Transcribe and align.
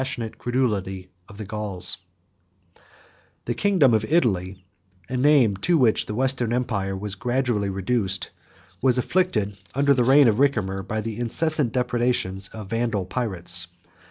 ]The 0.01 1.07
kingdom 3.55 3.93
of 3.93 4.03
Italy, 4.05 4.65
a 5.07 5.15
name 5.15 5.57
to 5.57 5.77
which 5.77 6.05
the 6.07 6.15
Western 6.15 6.51
empire 6.51 6.97
was 6.97 7.13
gradually 7.13 7.69
reduced, 7.69 8.31
was 8.81 8.97
afflicted, 8.97 9.57
under 9.75 9.93
the 9.93 10.03
reign 10.03 10.27
of 10.27 10.37
Ricimer, 10.39 10.81
by 10.81 11.01
the 11.01 11.19
incessant 11.19 11.71
depredations 11.73 12.47
of 12.47 12.69
the 12.69 12.77
Vandal 12.77 13.05
pirates. 13.05 13.67